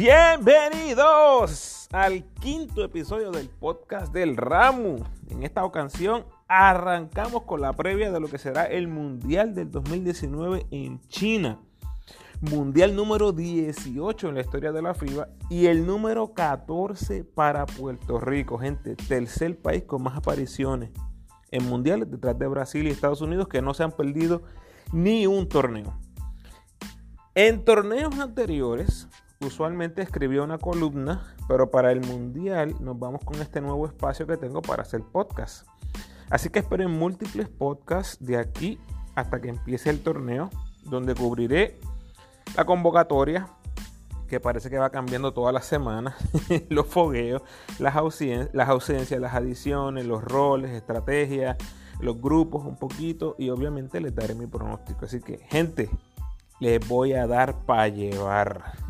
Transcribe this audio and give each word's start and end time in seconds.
Bienvenidos 0.00 1.88
al 1.90 2.22
quinto 2.34 2.84
episodio 2.84 3.32
del 3.32 3.48
podcast 3.48 4.12
del 4.12 4.36
Ramu. 4.36 5.02
En 5.28 5.42
esta 5.42 5.64
ocasión 5.64 6.24
arrancamos 6.46 7.42
con 7.42 7.60
la 7.60 7.72
previa 7.72 8.12
de 8.12 8.20
lo 8.20 8.28
que 8.28 8.38
será 8.38 8.66
el 8.66 8.86
Mundial 8.86 9.56
del 9.56 9.72
2019 9.72 10.68
en 10.70 11.00
China. 11.08 11.58
Mundial 12.40 12.94
número 12.94 13.32
18 13.32 14.28
en 14.28 14.36
la 14.36 14.40
historia 14.40 14.70
de 14.70 14.82
la 14.82 14.94
FIBA 14.94 15.30
y 15.50 15.66
el 15.66 15.84
número 15.84 16.32
14 16.32 17.24
para 17.24 17.66
Puerto 17.66 18.20
Rico, 18.20 18.56
gente, 18.56 18.94
tercer 18.94 19.58
país 19.58 19.82
con 19.82 20.04
más 20.04 20.16
apariciones 20.16 20.90
en 21.50 21.68
mundiales 21.68 22.08
detrás 22.08 22.38
de 22.38 22.46
Brasil 22.46 22.86
y 22.86 22.90
Estados 22.90 23.20
Unidos 23.20 23.48
que 23.48 23.62
no 23.62 23.74
se 23.74 23.82
han 23.82 23.90
perdido 23.90 24.42
ni 24.92 25.26
un 25.26 25.48
torneo. 25.48 25.98
En 27.34 27.64
torneos 27.64 28.16
anteriores, 28.20 29.08
usualmente 29.40 30.02
escribía 30.02 30.42
una 30.42 30.58
columna, 30.58 31.34
pero 31.46 31.70
para 31.70 31.92
el 31.92 32.00
mundial 32.00 32.74
nos 32.80 32.98
vamos 32.98 33.22
con 33.24 33.40
este 33.40 33.60
nuevo 33.60 33.86
espacio 33.86 34.26
que 34.26 34.36
tengo 34.36 34.62
para 34.62 34.82
hacer 34.82 35.02
podcast. 35.02 35.66
Así 36.30 36.50
que 36.50 36.58
esperen 36.58 36.90
múltiples 36.90 37.48
podcasts 37.48 38.24
de 38.24 38.36
aquí 38.36 38.78
hasta 39.14 39.40
que 39.40 39.48
empiece 39.48 39.90
el 39.90 40.00
torneo, 40.00 40.50
donde 40.84 41.14
cubriré 41.14 41.78
la 42.56 42.64
convocatoria, 42.64 43.48
que 44.28 44.40
parece 44.40 44.68
que 44.68 44.78
va 44.78 44.90
cambiando 44.90 45.32
todas 45.32 45.54
las 45.54 45.64
semanas, 45.64 46.14
los 46.68 46.86
fogueos, 46.86 47.42
las, 47.78 47.94
las 48.52 48.68
ausencias, 48.68 49.20
las 49.20 49.34
adiciones, 49.34 50.04
los 50.04 50.22
roles, 50.22 50.72
estrategias, 50.72 51.56
los 52.00 52.20
grupos 52.20 52.64
un 52.64 52.76
poquito 52.76 53.34
y 53.38 53.50
obviamente 53.50 54.00
les 54.00 54.14
daré 54.14 54.34
mi 54.34 54.46
pronóstico. 54.46 55.06
Así 55.06 55.20
que, 55.20 55.38
gente, 55.48 55.90
les 56.60 56.86
voy 56.86 57.14
a 57.14 57.26
dar 57.26 57.64
para 57.64 57.88
llevar. 57.88 58.87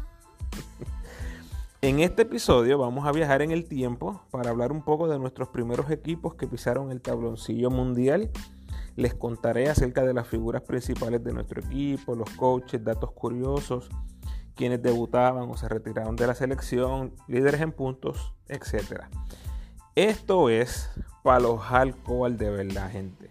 En 1.81 2.01
este 2.01 2.23
episodio 2.23 2.79
vamos 2.79 3.07
a 3.07 3.13
viajar 3.13 3.43
en 3.43 3.53
el 3.53 3.69
tiempo 3.69 4.23
para 4.31 4.51
hablar 4.51 4.73
un 4.73 4.83
poco 4.83 5.09
de 5.09 5.19
nuestros 5.19 5.49
primeros 5.49 5.91
equipos 5.91 6.35
que 6.35 6.47
pisaron 6.47 6.91
el 6.91 7.01
tabloncillo 7.01 7.71
mundial 7.71 8.31
les 8.99 9.15
contaré 9.15 9.71
acerca 9.71 10.03
de 10.03 10.13
las 10.13 10.27
figuras 10.27 10.63
principales 10.63 11.23
de 11.23 11.33
nuestro 11.33 11.61
equipo, 11.61 12.17
los 12.17 12.31
coaches, 12.31 12.83
datos 12.83 13.13
curiosos, 13.13 13.89
quienes 14.57 14.83
debutaban 14.83 15.49
o 15.49 15.57
se 15.57 15.69
retiraron 15.69 16.17
de 16.17 16.27
la 16.27 16.35
selección, 16.35 17.15
líderes 17.29 17.61
en 17.61 17.71
puntos, 17.71 18.35
etc. 18.49 19.05
Esto 19.95 20.51
es 20.51 20.91
Palo 21.23 21.63
Alcohol 21.63 22.37
de 22.37 22.51
verdad, 22.51 22.91
gente. 22.91 23.31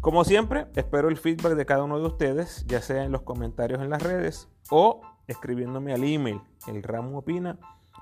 Como 0.00 0.24
siempre, 0.24 0.66
espero 0.74 1.08
el 1.08 1.18
feedback 1.18 1.54
de 1.54 1.66
cada 1.66 1.84
uno 1.84 2.00
de 2.00 2.06
ustedes, 2.06 2.64
ya 2.66 2.82
sea 2.82 3.04
en 3.04 3.12
los 3.12 3.22
comentarios 3.22 3.80
en 3.80 3.90
las 3.90 4.02
redes 4.02 4.48
o 4.70 5.02
escribiéndome 5.26 5.92
al 5.92 6.04
email, 6.04 6.40
elramoopina 6.66 7.58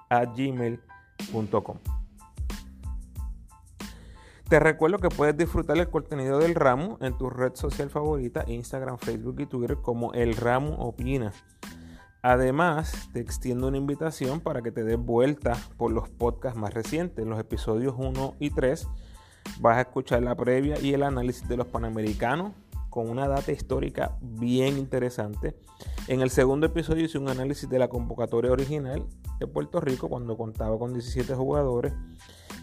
a 0.08 0.24
gmail.com. 0.24 1.78
Te 4.48 4.60
recuerdo 4.60 4.98
que 4.98 5.08
puedes 5.08 5.36
disfrutar 5.36 5.78
el 5.78 5.88
contenido 5.88 6.38
del 6.38 6.54
ramo 6.54 6.98
en 7.00 7.16
tu 7.16 7.30
red 7.30 7.54
social 7.54 7.88
favorita, 7.88 8.44
Instagram, 8.46 8.98
Facebook 8.98 9.40
y 9.40 9.46
Twitter 9.46 9.78
como 9.78 10.12
El 10.12 10.36
Ramo 10.36 10.74
Opina. 10.76 11.32
Además, 12.22 13.08
te 13.12 13.20
extiendo 13.20 13.68
una 13.68 13.78
invitación 13.78 14.40
para 14.40 14.62
que 14.62 14.70
te 14.70 14.84
des 14.84 14.98
vuelta 14.98 15.56
por 15.76 15.92
los 15.92 16.08
podcasts 16.08 16.58
más 16.58 16.72
recientes. 16.72 17.22
En 17.22 17.30
los 17.30 17.40
episodios 17.40 17.94
1 17.96 18.36
y 18.38 18.50
3 18.50 18.86
vas 19.60 19.78
a 19.78 19.82
escuchar 19.82 20.22
la 20.22 20.34
previa 20.34 20.78
y 20.80 20.94
el 20.94 21.02
análisis 21.02 21.48
de 21.48 21.56
los 21.56 21.66
Panamericanos 21.66 22.52
con 22.94 23.10
una 23.10 23.26
data 23.26 23.50
histórica 23.50 24.16
bien 24.20 24.78
interesante. 24.78 25.56
En 26.06 26.20
el 26.20 26.30
segundo 26.30 26.66
episodio 26.66 27.06
hice 27.06 27.18
un 27.18 27.28
análisis 27.28 27.68
de 27.68 27.80
la 27.80 27.88
convocatoria 27.88 28.52
original 28.52 29.04
de 29.40 29.48
Puerto 29.48 29.80
Rico 29.80 30.08
cuando 30.08 30.36
contaba 30.36 30.78
con 30.78 30.92
17 30.92 31.34
jugadores. 31.34 31.92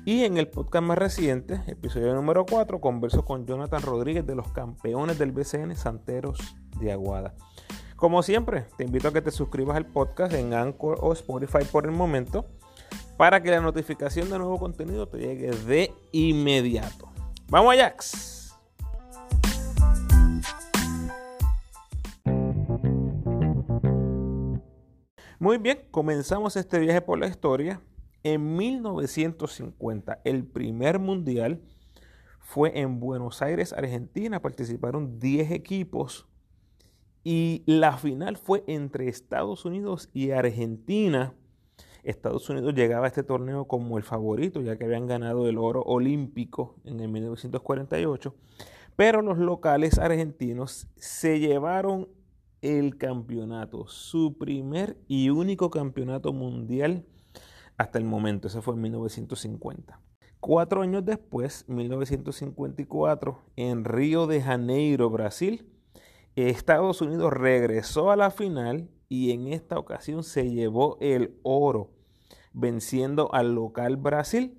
Y 0.05 0.23
en 0.23 0.37
el 0.37 0.47
podcast 0.47 0.85
más 0.85 0.97
reciente, 0.97 1.61
episodio 1.67 2.13
número 2.13 2.45
4, 2.45 2.79
converso 2.79 3.25
con 3.25 3.45
Jonathan 3.45 3.81
Rodríguez 3.81 4.25
de 4.25 4.35
los 4.35 4.49
campeones 4.53 5.19
del 5.19 5.33
BCN 5.33 5.75
Santeros 5.75 6.39
de 6.79 6.93
Aguada. 6.93 7.35
Como 7.97 8.23
siempre, 8.23 8.67
te 8.77 8.85
invito 8.85 9.09
a 9.09 9.11
que 9.11 9.21
te 9.21 9.31
suscribas 9.31 9.75
al 9.75 9.85
podcast 9.85 10.33
en 10.33 10.53
Anchor 10.53 10.97
o 11.01 11.11
Spotify 11.11 11.65
por 11.69 11.83
el 11.83 11.91
momento 11.91 12.45
para 13.17 13.43
que 13.43 13.51
la 13.51 13.59
notificación 13.59 14.29
de 14.29 14.37
nuevo 14.37 14.57
contenido 14.57 15.09
te 15.09 15.17
llegue 15.17 15.51
de 15.51 15.93
inmediato. 16.13 17.09
¡Vamos, 17.49 17.73
Ajax! 17.73 18.40
Muy 25.51 25.57
bien, 25.57 25.81
comenzamos 25.91 26.55
este 26.55 26.79
viaje 26.79 27.01
por 27.01 27.19
la 27.19 27.27
historia 27.27 27.81
en 28.23 28.55
1950, 28.55 30.21
el 30.23 30.45
primer 30.45 30.97
mundial 30.97 31.61
fue 32.39 32.79
en 32.79 33.01
Buenos 33.01 33.41
Aires, 33.41 33.73
Argentina. 33.73 34.41
Participaron 34.41 35.19
10 35.19 35.51
equipos 35.51 36.25
y 37.25 37.63
la 37.65 37.97
final 37.97 38.37
fue 38.37 38.63
entre 38.65 39.09
Estados 39.09 39.65
Unidos 39.65 40.09
y 40.13 40.31
Argentina. 40.31 41.33
Estados 42.03 42.49
Unidos 42.49 42.73
llegaba 42.73 43.07
a 43.07 43.09
este 43.09 43.23
torneo 43.23 43.67
como 43.67 43.97
el 43.97 44.05
favorito, 44.05 44.61
ya 44.61 44.77
que 44.77 44.85
habían 44.85 45.05
ganado 45.05 45.49
el 45.49 45.57
oro 45.57 45.81
olímpico 45.81 46.77
en 46.85 47.01
el 47.01 47.09
1948. 47.09 48.33
Pero 48.95 49.21
los 49.21 49.37
locales 49.37 49.99
argentinos 49.99 50.87
se 50.95 51.41
llevaron 51.41 52.07
el 52.61 52.97
campeonato, 52.97 53.87
su 53.87 54.37
primer 54.37 54.97
y 55.07 55.29
único 55.29 55.69
campeonato 55.69 56.33
mundial 56.33 57.05
hasta 57.77 57.97
el 57.97 58.05
momento. 58.05 58.47
Ese 58.47 58.61
fue 58.61 58.75
en 58.75 58.81
1950. 58.81 59.99
Cuatro 60.39 60.81
años 60.81 61.05
después, 61.05 61.65
1954, 61.67 63.39
en 63.55 63.85
Río 63.85 64.27
de 64.27 64.41
Janeiro, 64.41 65.09
Brasil, 65.09 65.67
Estados 66.35 67.01
Unidos 67.01 67.33
regresó 67.33 68.09
a 68.09 68.15
la 68.15 68.31
final 68.31 68.89
y 69.09 69.31
en 69.31 69.47
esta 69.47 69.77
ocasión 69.77 70.23
se 70.23 70.49
llevó 70.49 70.97
el 71.01 71.37
oro, 71.43 71.91
venciendo 72.53 73.33
al 73.33 73.53
local 73.53 73.97
Brasil. 73.97 74.57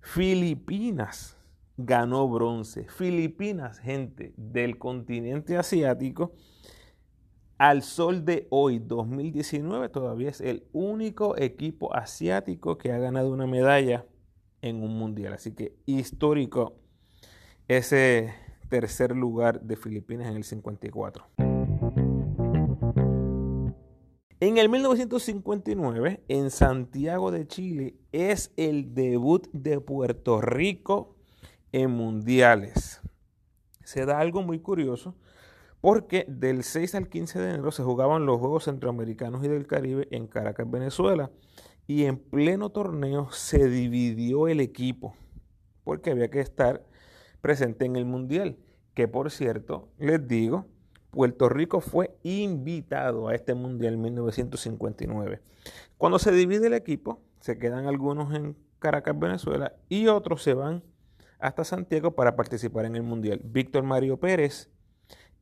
Filipinas 0.00 1.36
ganó 1.76 2.28
bronce. 2.28 2.86
Filipinas, 2.88 3.78
gente 3.80 4.32
del 4.36 4.78
continente 4.78 5.56
asiático, 5.56 6.32
al 7.58 7.82
sol 7.82 8.24
de 8.24 8.46
hoy, 8.50 8.78
2019, 8.78 9.88
todavía 9.88 10.30
es 10.30 10.40
el 10.40 10.64
único 10.72 11.36
equipo 11.36 11.94
asiático 11.94 12.78
que 12.78 12.92
ha 12.92 12.98
ganado 12.98 13.30
una 13.30 13.48
medalla 13.48 14.06
en 14.62 14.82
un 14.82 14.96
mundial. 14.96 15.34
Así 15.34 15.52
que 15.52 15.76
histórico 15.84 16.76
ese 17.66 18.32
tercer 18.68 19.16
lugar 19.16 19.60
de 19.60 19.76
Filipinas 19.76 20.28
en 20.28 20.36
el 20.36 20.44
54. 20.44 21.26
En 24.40 24.56
el 24.56 24.68
1959, 24.68 26.22
en 26.28 26.50
Santiago 26.50 27.32
de 27.32 27.48
Chile, 27.48 27.96
es 28.12 28.52
el 28.56 28.94
debut 28.94 29.48
de 29.52 29.80
Puerto 29.80 30.40
Rico 30.40 31.16
en 31.72 31.90
mundiales. 31.90 33.00
Se 33.82 34.06
da 34.06 34.20
algo 34.20 34.42
muy 34.42 34.60
curioso 34.60 35.16
porque 35.80 36.24
del 36.28 36.64
6 36.64 36.94
al 36.94 37.08
15 37.08 37.38
de 37.38 37.50
enero 37.50 37.70
se 37.70 37.82
jugaban 37.82 38.26
los 38.26 38.38
Juegos 38.38 38.64
Centroamericanos 38.64 39.44
y 39.44 39.48
del 39.48 39.66
Caribe 39.66 40.08
en 40.10 40.26
Caracas, 40.26 40.70
Venezuela, 40.70 41.30
y 41.86 42.04
en 42.04 42.18
pleno 42.18 42.70
torneo 42.70 43.30
se 43.30 43.68
dividió 43.68 44.48
el 44.48 44.60
equipo, 44.60 45.14
porque 45.84 46.10
había 46.10 46.30
que 46.30 46.40
estar 46.40 46.84
presente 47.40 47.84
en 47.86 47.96
el 47.96 48.04
Mundial, 48.04 48.58
que 48.94 49.08
por 49.08 49.30
cierto, 49.30 49.88
les 49.98 50.26
digo, 50.26 50.66
Puerto 51.10 51.48
Rico 51.48 51.80
fue 51.80 52.18
invitado 52.22 53.28
a 53.28 53.34
este 53.34 53.54
Mundial 53.54 53.96
1959. 53.96 55.40
Cuando 55.96 56.18
se 56.18 56.32
divide 56.32 56.66
el 56.66 56.74
equipo, 56.74 57.22
se 57.40 57.58
quedan 57.58 57.86
algunos 57.86 58.34
en 58.34 58.56
Caracas, 58.78 59.18
Venezuela, 59.18 59.74
y 59.88 60.08
otros 60.08 60.42
se 60.42 60.54
van 60.54 60.82
hasta 61.38 61.64
Santiago 61.64 62.14
para 62.14 62.36
participar 62.36 62.84
en 62.84 62.96
el 62.96 63.02
Mundial. 63.02 63.40
Víctor 63.42 63.84
Mario 63.84 64.18
Pérez 64.18 64.68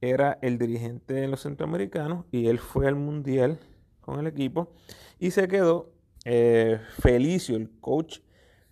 era 0.00 0.38
el 0.43 0.58
dirigente 0.58 1.14
de 1.14 1.28
los 1.28 1.43
centroamericanos 1.43 2.26
y 2.31 2.48
él 2.48 2.58
fue 2.58 2.87
al 2.87 2.96
mundial 2.96 3.58
con 4.00 4.20
el 4.20 4.26
equipo 4.26 4.72
y 5.19 5.31
se 5.31 5.48
quedó 5.48 5.93
eh, 6.25 6.81
Felicio, 6.98 7.56
el 7.56 7.70
coach 7.81 8.20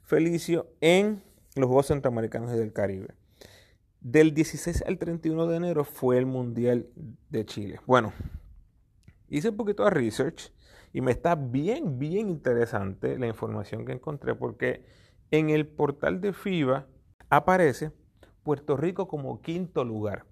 Felicio, 0.03 0.69
en 0.81 1.23
los 1.57 1.67
Juegos 1.67 1.87
Centroamericanos 1.87 2.53
y 2.55 2.59
del 2.59 2.73
Caribe. 2.73 3.15
Del 4.01 4.35
16 4.35 4.85
al 4.87 4.99
31 4.99 5.47
de 5.47 5.57
enero 5.57 5.85
fue 5.85 6.19
el 6.19 6.27
Mundial 6.27 6.89
de 7.31 7.47
Chile. 7.47 7.81
Bueno, 7.87 8.13
hice 9.29 9.49
un 9.49 9.57
poquito 9.57 9.85
de 9.85 9.91
research 9.91 10.53
y 10.93 11.01
me 11.01 11.11
está 11.11 11.37
bien, 11.37 11.99
bien 11.99 12.29
interesante 12.29 13.19
la 13.19 13.27
información 13.27 13.87
que 13.87 13.93
encontré 13.93 14.35
porque 14.35 14.85
en 15.31 15.49
el 15.49 15.67
portal 15.67 16.21
de 16.21 16.33
FIBA 16.33 16.87
aparece 17.31 17.93
Puerto 18.43 18.77
Rico 18.77 19.09
como 19.09 19.41
quinto 19.41 19.85
lugar. 19.85 20.27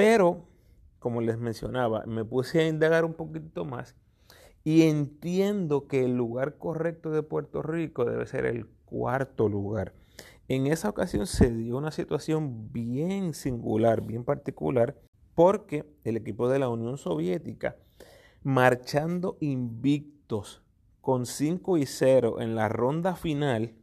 Pero, 0.00 0.46
como 0.98 1.20
les 1.20 1.36
mencionaba, 1.36 2.06
me 2.06 2.24
puse 2.24 2.60
a 2.60 2.66
indagar 2.66 3.04
un 3.04 3.12
poquito 3.12 3.66
más 3.66 3.94
Y 4.64 4.84
entiendo 4.84 5.88
que 5.88 6.06
el 6.06 6.16
lugar 6.16 6.56
correcto 6.56 7.10
de 7.10 7.22
Puerto 7.22 7.60
Rico 7.60 8.06
debe 8.06 8.26
ser 8.26 8.46
el 8.46 8.66
cuarto 8.86 9.50
lugar. 9.50 9.92
En 10.48 10.66
esa 10.66 10.88
ocasión 10.88 11.26
se 11.26 11.50
dio 11.50 11.76
una 11.76 11.90
situación 11.90 12.72
bien 12.72 13.34
singular, 13.34 14.00
bien 14.00 14.24
particular, 14.24 14.96
porque 15.34 15.84
el 16.04 16.16
equipo 16.16 16.48
de 16.48 16.60
la 16.60 16.70
Unión 16.70 16.96
Soviética, 16.96 17.76
marchando 18.42 19.36
invictos 19.40 20.62
con 21.02 21.26
5 21.26 21.76
y 21.76 21.84
0 21.84 22.40
en 22.40 22.54
la 22.54 22.70
ronda 22.70 23.16
final, 23.16 23.74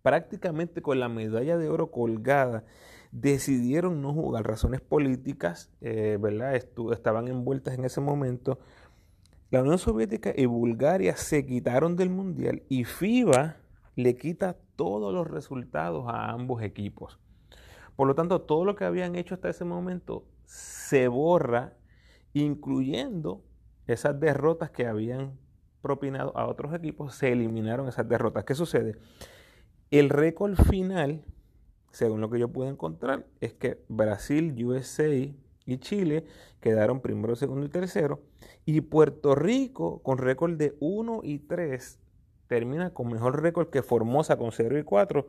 prácticamente 0.00 0.80
con 0.80 1.00
la 1.00 1.10
medalla 1.10 1.58
de 1.58 1.68
oro 1.68 1.90
colgada, 1.90 2.64
decidieron 3.12 4.02
no 4.02 4.12
jugar. 4.12 4.46
Razones 4.46 4.80
políticas, 4.80 5.70
eh, 5.80 6.18
¿verdad? 6.20 6.54
estaban 6.54 7.28
envueltas 7.28 7.74
en 7.74 7.84
ese 7.84 8.00
momento. 8.00 8.58
La 9.50 9.62
Unión 9.62 9.78
Soviética 9.78 10.32
y 10.36 10.46
Bulgaria 10.46 11.16
se 11.16 11.44
quitaron 11.44 11.96
del 11.96 12.10
Mundial 12.10 12.62
y 12.68 12.84
FIBA 12.84 13.56
le 13.96 14.16
quita 14.16 14.56
todos 14.76 15.12
los 15.12 15.26
resultados 15.28 16.04
a 16.08 16.30
ambos 16.30 16.62
equipos. 16.62 17.18
Por 17.96 18.06
lo 18.06 18.14
tanto, 18.14 18.40
todo 18.40 18.64
lo 18.64 18.76
que 18.76 18.84
habían 18.84 19.16
hecho 19.16 19.34
hasta 19.34 19.50
ese 19.50 19.64
momento 19.64 20.24
se 20.46 21.08
borra, 21.08 21.74
incluyendo 22.32 23.44
esas 23.86 24.18
derrotas 24.18 24.70
que 24.70 24.86
habían 24.86 25.38
propinado 25.82 26.36
a 26.36 26.46
otros 26.46 26.72
equipos, 26.74 27.14
se 27.14 27.32
eliminaron 27.32 27.88
esas 27.88 28.08
derrotas. 28.08 28.44
¿Qué 28.44 28.54
sucede? 28.54 28.96
El 29.90 30.08
récord 30.08 30.54
final, 30.54 31.24
según 31.90 32.20
lo 32.20 32.30
que 32.30 32.38
yo 32.38 32.48
pude 32.48 32.68
encontrar, 32.68 33.26
es 33.40 33.52
que 33.54 33.82
Brasil, 33.88 34.54
USA 34.64 35.08
y 35.08 35.78
Chile 35.78 36.24
quedaron 36.60 37.00
primero, 37.00 37.36
segundo 37.36 37.66
y 37.66 37.68
tercero. 37.68 38.20
Y 38.64 38.80
Puerto 38.82 39.34
Rico, 39.34 40.02
con 40.02 40.18
récord 40.18 40.56
de 40.56 40.76
1 40.80 41.20
y 41.22 41.38
3, 41.40 41.98
termina 42.46 42.92
con 42.92 43.08
mejor 43.08 43.40
récord 43.42 43.70
que 43.70 43.82
Formosa 43.82 44.36
con 44.36 44.52
0 44.52 44.78
y 44.78 44.82
4, 44.82 45.28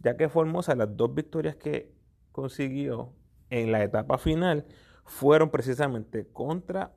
ya 0.00 0.16
que 0.16 0.28
Formosa 0.28 0.74
las 0.74 0.96
dos 0.96 1.14
victorias 1.14 1.56
que 1.56 1.92
consiguió 2.32 3.12
en 3.50 3.72
la 3.72 3.82
etapa 3.82 4.18
final 4.18 4.64
fueron 5.04 5.50
precisamente 5.50 6.28
contra 6.32 6.92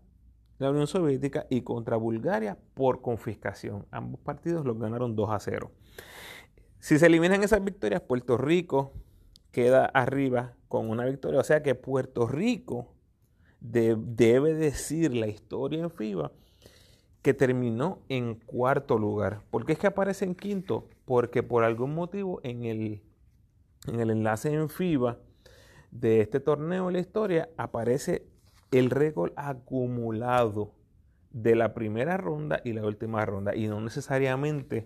la 0.60 0.70
Unión 0.70 0.88
Soviética 0.88 1.48
y 1.50 1.62
contra 1.62 1.98
Bulgaria 1.98 2.58
por 2.76 3.02
confiscación. 3.02 3.86
Ambos 3.92 4.22
partidos 4.22 4.66
los 4.66 4.78
ganaron 4.78 5.16
2 5.16 5.30
a 5.32 5.40
0. 5.40 5.72
Si 6.84 7.00
se 7.00 7.06
eliminan 7.06 7.42
esas 7.44 7.64
victorias, 7.64 8.02
Puerto 8.02 8.36
Rico 8.36 8.92
queda 9.52 9.86
arriba 9.86 10.58
con 10.68 10.90
una 10.90 11.06
victoria. 11.06 11.40
O 11.40 11.44
sea 11.46 11.64
que 11.64 11.76
Puerto 11.76 12.28
Rico 12.28 12.94
debe 13.62 14.54
decir 14.54 15.16
la 15.16 15.28
historia 15.28 15.80
en 15.80 15.90
FIBA 15.90 16.34
que 17.22 17.34
terminó 17.34 18.02
en 18.10 18.36
cuarto 18.36 18.98
lugar. 18.98 19.44
¿Por 19.50 19.66
qué 19.66 19.72
es 19.72 19.80
que 19.80 19.88
aparece 19.88 20.26
en 20.26 20.36
quinto? 20.36 20.90
Porque 21.06 21.42
por 21.42 21.64
algún 21.64 21.96
motivo 21.96 22.42
en 22.44 22.66
el, 22.66 23.02
en 23.88 24.02
el 24.02 24.10
enlace 24.10 24.54
en 24.54 24.68
FIBA 24.68 25.20
de 25.90 26.20
este 26.20 26.42
torneo 26.42 26.90
en 26.90 26.96
la 26.96 27.00
historia 27.00 27.48
aparece 27.56 28.28
el 28.72 28.90
récord 28.90 29.32
acumulado 29.38 30.74
de 31.32 31.56
la 31.56 31.74
primera 31.74 32.18
ronda 32.18 32.60
y 32.66 32.74
la 32.74 32.86
última 32.86 33.26
ronda 33.26 33.56
y 33.56 33.68
no 33.68 33.80
necesariamente 33.80 34.86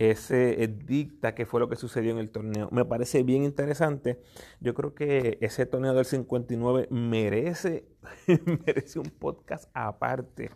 ese 0.00 0.66
dicta 0.86 1.34
qué 1.34 1.44
fue 1.44 1.60
lo 1.60 1.68
que 1.68 1.76
sucedió 1.76 2.10
en 2.10 2.18
el 2.18 2.30
torneo. 2.30 2.68
Me 2.72 2.86
parece 2.86 3.22
bien 3.22 3.44
interesante. 3.44 4.20
Yo 4.58 4.74
creo 4.74 4.94
que 4.94 5.36
ese 5.42 5.66
torneo 5.66 5.92
del 5.92 6.06
59 6.06 6.88
merece, 6.90 7.86
merece 8.66 8.98
un 8.98 9.10
podcast 9.10 9.70
aparte 9.74 10.50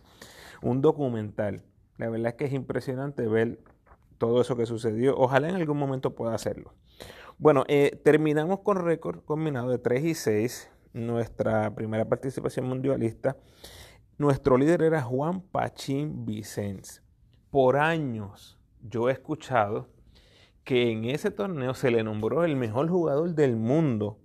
un 0.61 0.81
documental. 0.81 1.63
La 1.97 2.09
verdad 2.09 2.29
es 2.29 2.33
que 2.35 2.45
es 2.45 2.53
impresionante 2.53 3.27
ver 3.27 3.59
todo 4.17 4.41
eso 4.41 4.57
que 4.57 4.65
sucedió. 4.65 5.15
Ojalá 5.15 5.49
en 5.49 5.55
algún 5.55 5.77
momento 5.77 6.15
pueda 6.15 6.33
hacerlo. 6.33 6.73
Bueno, 7.37 7.65
eh, 7.67 8.01
terminamos 8.03 8.61
con 8.61 8.77
récord 8.77 9.23
combinado 9.25 9.69
de 9.69 9.77
3 9.77 10.05
y 10.05 10.13
6, 10.15 10.71
nuestra 10.93 11.73
primera 11.75 12.05
participación 12.05 12.67
mundialista. 12.67 13.37
Nuestro 14.17 14.57
líder 14.57 14.81
era 14.81 15.03
Juan 15.03 15.41
Pachín 15.41 16.25
Vicens. 16.25 17.03
Por 17.51 17.77
años 17.77 18.54
yo 18.89 19.09
he 19.09 19.13
escuchado 19.13 19.89
que 20.63 20.91
en 20.91 21.05
ese 21.05 21.31
torneo 21.31 21.73
se 21.73 21.91
le 21.91 22.03
nombró 22.03 22.43
el 22.43 22.55
mejor 22.55 22.89
jugador 22.89 23.35
del 23.35 23.55
mundo 23.55 24.19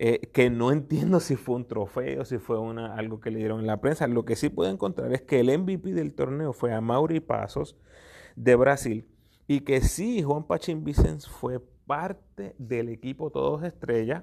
eh, 0.00 0.30
que 0.32 0.48
no 0.48 0.70
entiendo 0.70 1.18
si 1.18 1.34
fue 1.34 1.56
un 1.56 1.66
trofeo, 1.66 2.24
si 2.24 2.38
fue 2.38 2.56
una, 2.58 2.94
algo 2.94 3.18
que 3.18 3.32
le 3.32 3.38
dieron 3.38 3.58
en 3.58 3.66
la 3.66 3.80
prensa. 3.80 4.06
Lo 4.06 4.24
que 4.24 4.36
sí 4.36 4.48
puedo 4.48 4.70
encontrar 4.70 5.12
es 5.12 5.22
que 5.22 5.40
el 5.40 5.58
MVP 5.58 5.92
del 5.92 6.14
torneo 6.14 6.52
fue 6.52 6.72
a 6.72 6.80
Mauri 6.80 7.18
Pasos 7.18 7.76
de 8.36 8.54
Brasil 8.54 9.08
y 9.48 9.60
que 9.60 9.80
sí, 9.80 10.22
Juan 10.22 10.44
Pachín 10.44 10.84
Vicens 10.84 11.26
fue 11.26 11.58
parte 11.86 12.54
del 12.58 12.90
equipo 12.90 13.30
Todos 13.30 13.64
Estrellas. 13.64 14.22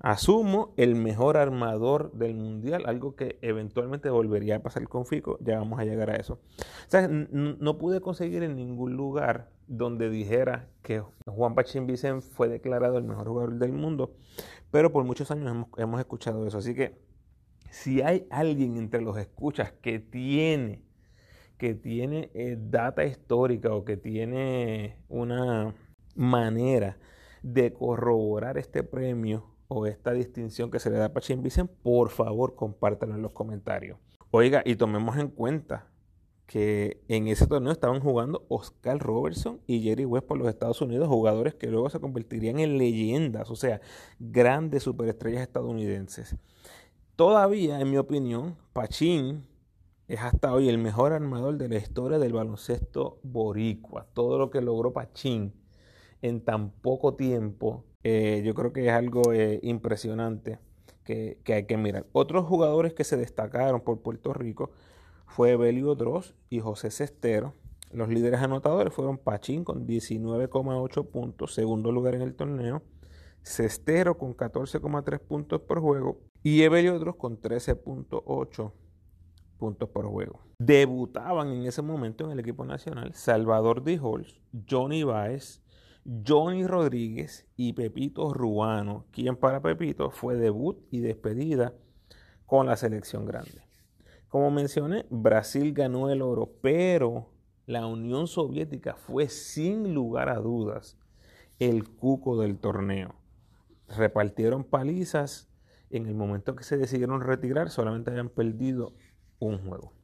Asumo 0.00 0.74
el 0.76 0.94
mejor 0.94 1.36
armador 1.36 2.12
del 2.12 2.34
mundial, 2.34 2.84
algo 2.86 3.16
que 3.16 3.38
eventualmente 3.42 4.10
volvería 4.10 4.56
a 4.56 4.62
pasar 4.62 4.86
con 4.88 5.06
Fico, 5.06 5.38
ya 5.40 5.58
vamos 5.58 5.80
a 5.80 5.84
llegar 5.84 6.10
a 6.10 6.16
eso. 6.16 6.34
O 6.34 6.90
sea, 6.90 7.08
no 7.08 7.78
pude 7.78 8.00
conseguir 8.00 8.44
en 8.44 8.54
ningún 8.54 8.94
lugar 8.94 9.50
donde 9.66 10.08
dijera 10.08 10.68
que 10.82 11.02
Juan 11.26 11.56
Pachín 11.56 11.86
Vicens 11.86 12.24
fue 12.24 12.48
declarado 12.48 12.96
el 12.96 13.04
mejor 13.04 13.26
jugador 13.26 13.54
del 13.54 13.72
mundo, 13.72 14.14
pero 14.70 14.92
por 14.92 15.02
muchos 15.02 15.32
años 15.32 15.66
hemos, 15.76 16.00
escuchado 16.00 16.46
eso. 16.46 16.58
Así 16.58 16.74
que 16.76 16.96
si 17.70 18.00
hay 18.00 18.26
alguien 18.30 18.76
entre 18.76 19.02
los 19.02 19.18
escuchas 19.18 19.72
que 19.72 19.98
tiene, 19.98 20.84
que 21.56 21.74
tiene 21.74 22.30
eh, 22.34 22.56
data 22.56 23.04
histórica 23.04 23.74
o 23.74 23.84
que 23.84 23.96
tiene 23.96 24.96
una 25.08 25.74
manera 26.14 26.98
de 27.42 27.72
corroborar 27.72 28.58
este 28.58 28.84
premio 28.84 29.47
o 29.68 29.86
esta 29.86 30.12
distinción 30.12 30.70
que 30.70 30.78
se 30.78 30.90
le 30.90 30.96
da 30.96 31.06
a 31.06 31.12
Pachín 31.12 31.42
Vicen, 31.42 31.68
por 31.68 32.08
favor 32.08 32.54
compártanlo 32.54 33.14
en 33.14 33.22
los 33.22 33.32
comentarios. 33.32 33.98
Oiga, 34.30 34.62
y 34.64 34.76
tomemos 34.76 35.16
en 35.16 35.28
cuenta 35.28 35.86
que 36.46 37.02
en 37.08 37.28
ese 37.28 37.46
torneo 37.46 37.72
estaban 37.72 38.00
jugando 38.00 38.46
Oscar 38.48 38.98
Robertson 38.98 39.60
y 39.66 39.82
Jerry 39.82 40.06
West 40.06 40.26
por 40.26 40.38
los 40.38 40.48
Estados 40.48 40.80
Unidos, 40.80 41.06
jugadores 41.06 41.54
que 41.54 41.66
luego 41.66 41.90
se 41.90 42.00
convertirían 42.00 42.58
en 42.58 42.78
leyendas, 42.78 43.50
o 43.50 43.56
sea, 43.56 43.82
grandes 44.18 44.82
superestrellas 44.82 45.42
estadounidenses. 45.42 46.36
Todavía, 47.16 47.80
en 47.80 47.90
mi 47.90 47.98
opinión, 47.98 48.56
Pachín 48.72 49.46
es 50.08 50.20
hasta 50.20 50.54
hoy 50.54 50.70
el 50.70 50.78
mejor 50.78 51.12
armador 51.12 51.58
de 51.58 51.68
la 51.68 51.76
historia 51.76 52.18
del 52.18 52.32
baloncesto 52.32 53.18
boricua. 53.22 54.06
Todo 54.14 54.38
lo 54.38 54.50
que 54.50 54.62
logró 54.62 54.94
Pachín 54.94 55.52
en 56.22 56.42
tan 56.42 56.70
poco 56.70 57.14
tiempo, 57.14 57.84
eh, 58.02 58.42
yo 58.44 58.54
creo 58.54 58.72
que 58.72 58.86
es 58.86 58.92
algo 58.92 59.32
eh, 59.32 59.60
impresionante 59.62 60.58
que, 61.04 61.38
hay 61.46 61.64
que 61.64 61.76
mirar. 61.76 62.06
Otros 62.12 62.46
jugadores 62.46 62.92
que 62.92 63.04
se 63.04 63.16
destacaron 63.16 63.80
por 63.80 64.02
Puerto 64.02 64.32
Rico, 64.32 64.70
fue 65.26 65.56
Belio 65.56 65.94
Dross 65.94 66.34
y 66.50 66.60
José 66.60 66.90
Cestero. 66.90 67.54
Los 67.92 68.08
líderes 68.08 68.40
anotadores 68.40 68.92
fueron 68.92 69.18
Pachín 69.18 69.64
con 69.64 69.86
19,8 69.86 71.06
puntos, 71.10 71.54
segundo 71.54 71.92
lugar 71.92 72.14
en 72.14 72.22
el 72.22 72.34
torneo. 72.34 72.82
Cestero 73.42 74.18
con 74.18 74.36
14,3 74.36 75.20
puntos 75.20 75.60
por 75.62 75.80
juego 75.80 76.20
y 76.42 76.62
Evelio 76.62 76.98
Dross 76.98 77.16
con 77.16 77.40
13,8 77.40 78.72
puntos 79.58 79.88
por 79.88 80.06
juego. 80.06 80.40
Debutaban 80.58 81.48
en 81.48 81.64
ese 81.64 81.82
momento 81.82 82.24
en 82.24 82.32
el 82.32 82.40
equipo 82.40 82.64
nacional 82.64 83.14
Salvador 83.14 83.84
Dijols, 83.84 84.40
Johnny 84.68 85.02
Baez, 85.02 85.62
Johnny 86.26 86.66
Rodríguez 86.66 87.46
y 87.54 87.74
Pepito 87.74 88.32
Ruano, 88.32 89.04
quien 89.10 89.36
para 89.36 89.60
Pepito 89.60 90.10
fue 90.10 90.36
debut 90.36 90.78
y 90.90 91.00
despedida 91.00 91.74
con 92.46 92.64
la 92.64 92.76
selección 92.76 93.26
grande. 93.26 93.68
Como 94.28 94.50
mencioné, 94.50 95.04
Brasil 95.10 95.74
ganó 95.74 96.08
el 96.08 96.22
oro, 96.22 96.50
pero 96.62 97.28
la 97.66 97.86
Unión 97.86 98.26
Soviética 98.26 98.94
fue 98.94 99.28
sin 99.28 99.92
lugar 99.92 100.30
a 100.30 100.36
dudas 100.36 100.96
el 101.58 101.86
cuco 101.86 102.40
del 102.40 102.58
torneo. 102.58 103.14
Repartieron 103.88 104.64
palizas. 104.64 105.50
En 105.90 106.06
el 106.06 106.14
momento 106.14 106.54
que 106.56 106.64
se 106.64 106.78
decidieron 106.78 107.20
retirar, 107.20 107.70
solamente 107.70 108.10
habían 108.10 108.30
perdido 108.30 108.94
un 109.38 109.58
juego. 109.58 109.97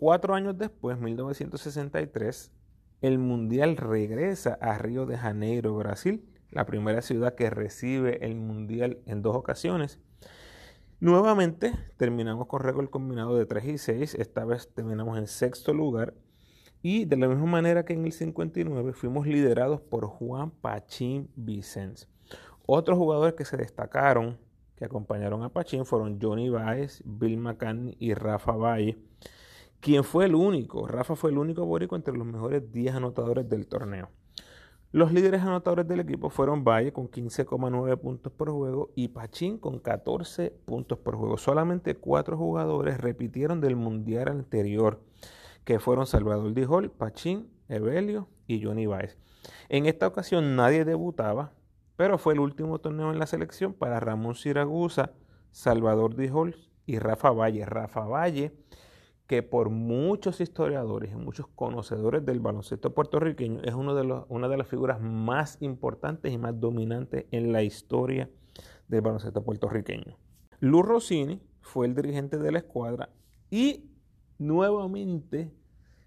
Cuatro 0.00 0.34
años 0.34 0.56
después, 0.56 0.98
1963, 0.98 2.50
el 3.02 3.18
Mundial 3.18 3.76
regresa 3.76 4.56
a 4.62 4.78
Río 4.78 5.04
de 5.04 5.18
Janeiro, 5.18 5.76
Brasil, 5.76 6.24
la 6.48 6.64
primera 6.64 7.02
ciudad 7.02 7.34
que 7.34 7.50
recibe 7.50 8.24
el 8.24 8.34
Mundial 8.34 9.02
en 9.04 9.20
dos 9.20 9.36
ocasiones. 9.36 9.98
Nuevamente 11.00 11.74
terminamos 11.98 12.46
con 12.46 12.62
récord 12.62 12.88
combinado 12.88 13.36
de 13.36 13.44
3 13.44 13.64
y 13.66 13.76
6, 13.76 14.14
esta 14.14 14.46
vez 14.46 14.72
terminamos 14.72 15.18
en 15.18 15.26
sexto 15.26 15.74
lugar 15.74 16.14
y 16.80 17.04
de 17.04 17.18
la 17.18 17.28
misma 17.28 17.44
manera 17.44 17.84
que 17.84 17.92
en 17.92 18.06
el 18.06 18.12
59 18.12 18.94
fuimos 18.94 19.26
liderados 19.26 19.82
por 19.82 20.06
Juan 20.06 20.50
Pachín 20.50 21.28
Vicens. 21.36 22.08
Otros 22.64 22.96
jugadores 22.96 23.34
que 23.34 23.44
se 23.44 23.58
destacaron, 23.58 24.38
que 24.76 24.86
acompañaron 24.86 25.42
a 25.42 25.50
Pachín 25.50 25.84
fueron 25.84 26.18
Johnny 26.18 26.48
Baez, 26.48 27.02
Bill 27.04 27.36
McCann 27.36 27.94
y 27.98 28.14
Rafa 28.14 28.52
Valle, 28.52 28.96
quien 29.80 30.04
fue 30.04 30.26
el 30.26 30.34
único, 30.34 30.86
Rafa 30.86 31.16
fue 31.16 31.30
el 31.30 31.38
único 31.38 31.64
borico 31.64 31.96
entre 31.96 32.16
los 32.16 32.26
mejores 32.26 32.70
10 32.70 32.96
anotadores 32.96 33.48
del 33.48 33.66
torneo. 33.66 34.10
Los 34.92 35.12
líderes 35.12 35.42
anotadores 35.42 35.86
del 35.86 36.00
equipo 36.00 36.30
fueron 36.30 36.64
Valle 36.64 36.92
con 36.92 37.08
15,9 37.08 37.96
puntos 37.98 38.32
por 38.32 38.50
juego 38.50 38.90
y 38.96 39.08
Pachín 39.08 39.56
con 39.56 39.78
14 39.78 40.50
puntos 40.64 40.98
por 40.98 41.14
juego. 41.14 41.38
Solamente 41.38 41.94
cuatro 41.94 42.36
jugadores 42.36 42.98
repitieron 42.98 43.60
del 43.60 43.76
mundial 43.76 44.28
anterior, 44.28 45.00
que 45.64 45.78
fueron 45.78 46.06
Salvador 46.06 46.52
Dijol, 46.52 46.90
Pachín, 46.90 47.48
Evelio 47.68 48.28
y 48.48 48.62
Johnny 48.64 48.86
Baez. 48.86 49.16
En 49.68 49.86
esta 49.86 50.08
ocasión 50.08 50.56
nadie 50.56 50.84
debutaba, 50.84 51.52
pero 51.96 52.18
fue 52.18 52.34
el 52.34 52.40
último 52.40 52.80
torneo 52.80 53.12
en 53.12 53.20
la 53.20 53.26
selección 53.26 53.72
para 53.72 54.00
Ramón 54.00 54.34
Siragusa, 54.34 55.12
Salvador 55.52 56.16
Dijol 56.16 56.56
y 56.84 56.98
Rafa 56.98 57.30
Valle. 57.30 57.64
Rafa 57.64 58.00
Valle 58.06 58.52
que 59.30 59.44
por 59.44 59.70
muchos 59.70 60.40
historiadores 60.40 61.12
y 61.12 61.14
muchos 61.14 61.46
conocedores 61.46 62.26
del 62.26 62.40
baloncesto 62.40 62.92
puertorriqueño 62.92 63.60
es 63.62 63.74
uno 63.74 63.94
de 63.94 64.02
los, 64.02 64.24
una 64.28 64.48
de 64.48 64.56
las 64.56 64.66
figuras 64.66 65.00
más 65.00 65.56
importantes 65.60 66.32
y 66.32 66.36
más 66.36 66.58
dominantes 66.58 67.26
en 67.30 67.52
la 67.52 67.62
historia 67.62 68.28
del 68.88 69.02
baloncesto 69.02 69.44
puertorriqueño. 69.44 70.16
Luz 70.58 70.84
Rossini 70.84 71.40
fue 71.60 71.86
el 71.86 71.94
dirigente 71.94 72.38
de 72.38 72.50
la 72.50 72.58
escuadra 72.58 73.10
y 73.52 73.84
nuevamente 74.38 75.52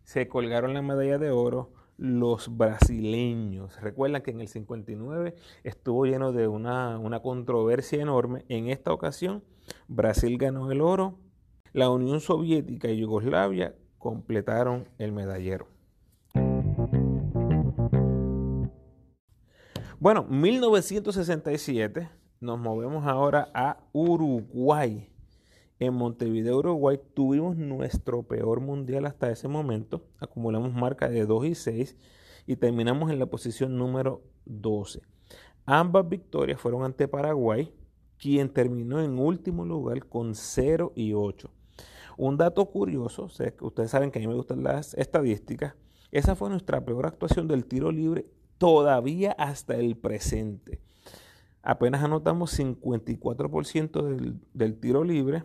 se 0.03 0.27
colgaron 0.27 0.74
la 0.74 0.82
medalla 0.82 1.18
de 1.18 1.32
oro 1.32 1.72
los 1.96 2.58
brasileños. 2.58 3.80
Recuerdan 3.80 4.22
que 4.22 4.32
en 4.32 4.42
el 4.42 4.50
59 4.50 5.34
estuvo 5.63 6.06
lleno 6.06 6.34
de 6.34 6.50
una, 6.50 7.00
una 7.00 7.22
controversia 7.22 8.01
enorme. 8.01 8.44
En 8.50 8.68
esta 8.68 8.92
ocasión, 8.92 9.46
Brasil 9.88 10.38
ganó 10.38 10.70
el 10.74 10.82
oro 10.82 11.20
la 11.74 11.89
Unión 11.89 12.20
Soviética 12.22 12.88
y 12.89 13.00
Yugoslavia 13.00 13.75
completaron 13.98 14.88
el 15.00 15.12
medallero. 15.12 15.68
Bueno, 20.00 20.24
1967 20.30 22.10
nos 22.39 22.60
movemos 22.60 23.08
ahora 23.08 23.50
a 23.56 23.80
Uruguay. 23.92 25.10
En 25.80 25.96
Montevideo, 25.96 26.60
Uruguay, 26.60 27.00
tuvimos 27.15 27.58
nuestro 27.58 28.22
peor 28.22 28.60
mundial 28.60 29.08
hasta 29.08 29.32
ese 29.32 29.48
momento. 29.48 30.06
Acumulamos 30.20 30.74
marca 30.74 31.10
de 31.10 31.25
2 31.25 31.46
y 31.46 31.56
6 31.56 31.98
y 32.46 32.56
terminamos 32.58 33.10
en 33.12 33.18
la 33.18 33.25
posición 33.25 33.77
número 33.77 34.22
12. 34.46 35.01
Ambas 35.65 36.08
victorias 36.08 36.62
fueron 36.62 36.84
ante 36.84 37.08
Paraguay, 37.08 37.74
quien 38.20 38.50
terminó 38.50 39.01
en 39.01 39.18
último 39.18 39.65
lugar 39.65 40.06
con 40.06 40.36
0 40.36 40.92
y 40.96 41.13
8. 41.13 41.50
Un 42.17 42.38
dato 42.38 42.65
curioso, 42.65 43.27
ustedes 43.62 43.91
saben 43.91 44.12
que 44.12 44.20
a 44.20 44.22
mí 44.22 44.27
me 44.27 44.36
gustan 44.36 44.63
las 44.63 44.93
estadísticas, 44.93 45.75
esa 46.12 46.36
fue 46.36 46.50
nuestra 46.50 46.86
peor 46.86 47.08
actuación 47.08 47.48
del 47.48 47.65
tiro 47.65 47.91
libre 47.91 48.27
todavía 48.60 49.32
hasta 49.32 49.75
el 49.75 49.98
presente. 49.98 50.79
Apenas 51.63 52.03
anotamos 52.03 52.60
54% 52.60 54.39
del, 54.53 54.79
tiro 54.79 55.03
libre 55.03 55.43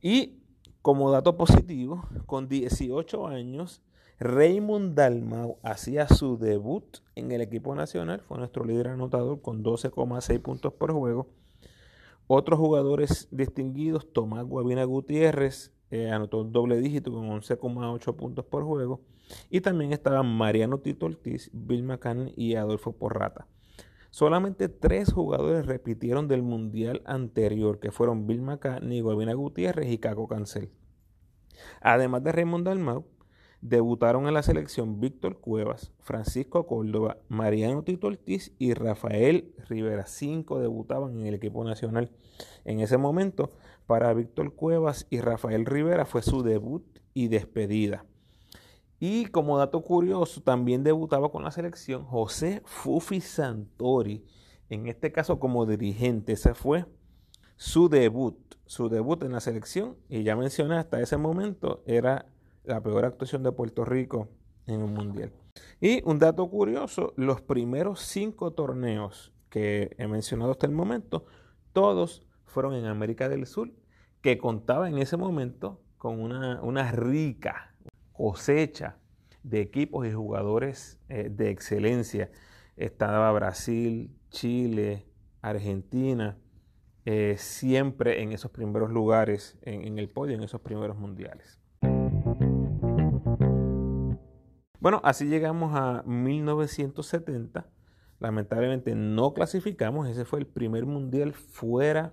y 0.00 0.38
como 0.80 1.10
dato 1.10 1.36
positivo, 1.36 2.06
con 2.26 2.48
18 2.48 3.26
años, 3.26 3.82
Raymond 4.20 4.94
Dalmau 4.94 5.58
hacía 5.62 6.06
su 6.08 6.38
debut 6.38 6.98
en 7.14 7.32
el 7.32 7.40
equipo 7.40 7.74
nacional, 7.74 8.20
fue 8.20 8.38
nuestro 8.38 8.64
líder 8.64 8.88
anotador 8.88 9.40
con 9.40 9.64
12,6 9.64 10.40
puntos 10.40 10.72
por 10.74 10.92
juego 10.92 11.26
otros 12.26 12.58
jugadores 12.58 13.28
distinguidos, 13.30 14.12
Tomás 14.12 14.44
Guavina 14.44 14.84
Gutiérrez, 14.84 15.72
eh, 15.90 16.10
anotó 16.10 16.40
un 16.40 16.52
doble 16.52 16.78
dígito 16.78 17.12
con 17.12 17.28
11,8 17.28 18.16
puntos 18.16 18.44
por 18.44 18.64
juego. 18.64 19.00
Y 19.50 19.60
también 19.60 19.92
estaban 19.92 20.26
Mariano 20.26 20.78
Tito 20.78 21.06
Ortiz, 21.06 21.50
Bill 21.52 21.82
McCann 21.82 22.32
y 22.36 22.56
Adolfo 22.56 22.92
Porrata. 22.92 23.46
Solamente 24.10 24.68
tres 24.68 25.12
jugadores 25.12 25.66
repitieron 25.66 26.28
del 26.28 26.42
mundial 26.42 27.02
anterior, 27.04 27.80
que 27.80 27.90
fueron 27.90 28.26
Bill 28.26 28.42
McCann, 28.42 28.90
Guavina 29.02 29.34
Gutiérrez 29.34 29.90
y 29.90 29.98
Caco 29.98 30.28
Cancel. 30.28 30.70
Además 31.80 32.22
de 32.22 32.32
Raymond 32.32 32.66
Dalmau, 32.66 33.06
debutaron 33.64 34.28
en 34.28 34.34
la 34.34 34.42
selección 34.42 35.00
Víctor 35.00 35.40
Cuevas, 35.40 35.90
Francisco 36.00 36.66
Córdoba, 36.66 37.16
Mariano 37.28 37.82
Tito 37.82 38.08
Ortiz 38.08 38.52
y 38.58 38.74
Rafael 38.74 39.54
Rivera. 39.70 40.06
Cinco 40.06 40.60
debutaban 40.60 41.18
en 41.18 41.26
el 41.26 41.34
equipo 41.34 41.64
nacional. 41.64 42.10
En 42.66 42.80
ese 42.80 42.98
momento, 42.98 43.52
para 43.86 44.12
Víctor 44.12 44.54
Cuevas 44.54 45.06
y 45.08 45.20
Rafael 45.20 45.64
Rivera 45.64 46.04
fue 46.04 46.20
su 46.20 46.42
debut 46.42 46.84
y 47.14 47.28
despedida. 47.28 48.04
Y 49.00 49.26
como 49.26 49.56
dato 49.56 49.82
curioso, 49.82 50.42
también 50.42 50.84
debutaba 50.84 51.30
con 51.30 51.42
la 51.42 51.50
selección 51.50 52.04
José 52.04 52.60
Fufi 52.66 53.22
Santori, 53.22 54.26
en 54.68 54.88
este 54.88 55.10
caso 55.10 55.40
como 55.40 55.64
dirigente. 55.64 56.34
Ese 56.34 56.52
fue 56.52 56.84
su 57.56 57.88
debut, 57.88 58.36
su 58.66 58.90
debut 58.90 59.22
en 59.22 59.32
la 59.32 59.40
selección. 59.40 59.96
Y 60.10 60.22
ya 60.22 60.36
mencioné, 60.36 60.76
hasta 60.76 61.00
ese 61.00 61.16
momento 61.16 61.82
era 61.86 62.26
la 62.64 62.82
peor 62.82 63.04
actuación 63.04 63.42
de 63.42 63.52
Puerto 63.52 63.84
Rico 63.84 64.28
en 64.66 64.82
un 64.82 64.94
mundial. 64.94 65.32
Y 65.80 66.02
un 66.04 66.18
dato 66.18 66.48
curioso, 66.48 67.12
los 67.16 67.40
primeros 67.40 68.00
cinco 68.00 68.52
torneos 68.52 69.32
que 69.50 69.94
he 69.98 70.06
mencionado 70.08 70.52
hasta 70.52 70.66
el 70.66 70.72
momento, 70.72 71.26
todos 71.72 72.26
fueron 72.44 72.74
en 72.74 72.86
América 72.86 73.28
del 73.28 73.46
Sur, 73.46 73.70
que 74.20 74.38
contaba 74.38 74.88
en 74.88 74.98
ese 74.98 75.16
momento 75.16 75.80
con 75.98 76.20
una, 76.20 76.92
rica 76.92 77.74
cosecha 78.12 78.98
de 79.42 79.60
equipos 79.60 80.06
y 80.06 80.12
jugadores 80.12 80.98
eh, 81.08 81.28
de 81.30 81.50
excelencia. 81.50 82.30
Estaba 82.76 83.30
Brasil, 83.32 84.10
Chile, 84.30 85.06
Argentina, 85.40 86.38
eh, 87.04 87.36
siempre 87.38 88.22
en 88.22 88.32
esos 88.32 88.50
primeros 88.50 88.90
lugares 88.90 89.58
en 89.62 89.98
el 89.98 90.08
podio, 90.08 90.34
en 90.34 90.42
esos 90.42 90.60
primeros 90.60 90.96
mundiales. 90.96 91.63
Bueno, 94.84 95.00
así 95.02 95.24
llegamos 95.24 95.74
a 95.74 96.02
1970. 96.04 97.66
Lamentablemente 98.20 98.94
no 98.94 99.32
clasificamos. 99.32 100.06
Ese 100.06 100.26
fue 100.26 100.40
el 100.40 100.46
primer 100.46 100.84
mundial 100.84 101.32
fuera 101.32 102.12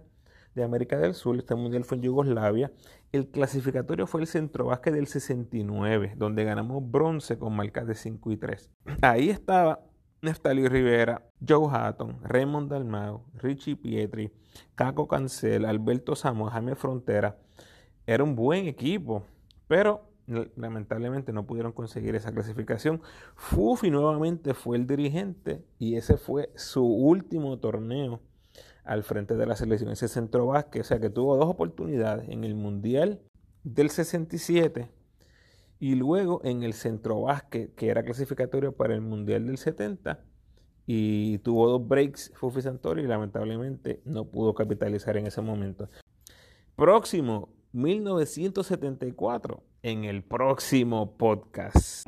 de 0.55 0.63
América 0.63 0.97
del 0.97 1.13
Sur. 1.13 1.35
Este 1.35 1.53
mundial 1.53 1.83
fue 1.83 1.97
en 1.97 2.03
Yugoslavia. 2.03 2.71
El 3.11 3.27
clasificatorio 3.27 4.07
fue 4.07 4.21
el 4.21 4.27
Centro 4.27 4.67
Básquet 4.67 4.93
del 4.93 5.07
69, 5.07 6.13
donde 6.15 6.45
ganamos 6.45 6.89
bronce 6.89 7.37
con 7.37 7.57
marcas 7.57 7.87
de 7.87 7.95
5 7.95 8.31
y 8.31 8.37
3. 8.37 8.71
Ahí 9.01 9.29
estaba 9.29 9.83
Neftali 10.21 10.65
Rivera, 10.69 11.27
Joe 11.45 11.67
Hatton, 11.69 12.21
Raymond 12.23 12.71
Dalmau, 12.71 13.25
Richie 13.33 13.75
Pietri, 13.75 14.31
Caco 14.75 15.09
Cancel, 15.09 15.65
Alberto 15.65 16.15
Samuel, 16.15 16.53
Jaime 16.53 16.75
Frontera. 16.75 17.37
Era 18.07 18.23
un 18.23 18.33
buen 18.33 18.65
equipo, 18.67 19.25
pero 19.67 20.10
lamentablemente 20.27 21.33
no 21.33 21.45
pudieron 21.45 21.71
conseguir 21.71 22.15
esa 22.15 22.31
clasificación. 22.31 23.01
Fufi 23.35 23.89
nuevamente 23.89 24.53
fue 24.53 24.77
el 24.77 24.87
dirigente 24.87 25.65
y 25.79 25.95
ese 25.95 26.17
fue 26.17 26.51
su 26.55 26.85
último 26.85 27.59
torneo 27.59 28.21
al 28.83 29.03
frente 29.03 29.35
de 29.35 29.45
la 29.45 29.55
selección. 29.55 29.91
Ese 29.91 30.07
centro 30.07 30.47
básquet, 30.47 30.81
o 30.81 30.85
sea 30.85 30.99
que 30.99 31.09
tuvo 31.09 31.37
dos 31.37 31.47
oportunidades 31.47 32.29
en 32.29 32.43
el 32.43 32.55
Mundial 32.55 33.21
del 33.63 33.89
67 33.89 34.89
y 35.79 35.95
luego 35.95 36.41
en 36.43 36.63
el 36.63 36.73
centro 36.73 37.21
básquet, 37.21 37.73
que 37.75 37.89
era 37.89 38.03
clasificatorio 38.03 38.75
para 38.75 38.93
el 38.93 39.01
Mundial 39.01 39.47
del 39.47 39.57
70. 39.57 40.23
Y 40.85 41.37
tuvo 41.39 41.69
dos 41.69 41.87
breaks 41.87 42.31
Fufi 42.35 42.61
Santori 42.61 43.03
y 43.03 43.07
lamentablemente 43.07 44.01
no 44.03 44.25
pudo 44.25 44.53
capitalizar 44.53 45.15
en 45.17 45.27
ese 45.27 45.41
momento. 45.41 45.89
Próximo, 46.75 47.49
1974 47.73 49.63
en 49.83 50.03
el 50.05 50.23
próximo 50.23 51.17
podcast. 51.17 52.07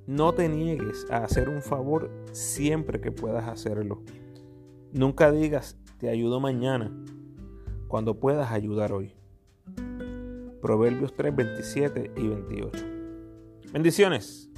No 0.06 0.34
te 0.34 0.46
niegues 0.46 1.06
a 1.10 1.24
hacer 1.24 1.48
un 1.48 1.62
favor 1.62 2.10
siempre 2.32 3.00
que 3.00 3.10
puedas 3.10 3.48
hacerlo. 3.48 4.02
Nunca 4.92 5.32
digas 5.32 5.78
te 5.96 6.10
ayudo 6.10 6.38
mañana, 6.38 6.92
cuando 7.88 8.20
puedas 8.20 8.52
ayudar 8.52 8.92
hoy. 8.92 9.14
Proverbios 10.60 11.14
3, 11.16 11.34
27 11.34 12.12
y 12.14 12.28
28. 12.28 12.84
Bendiciones. 13.72 14.50